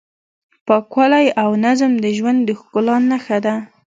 پاکوالی 0.67 1.27
او 1.43 1.49
نظم 1.65 1.91
د 2.03 2.05
ژوند 2.17 2.39
د 2.45 2.49
ښکلا 2.59 2.97
نښه 3.09 3.37
ده. 3.45 3.55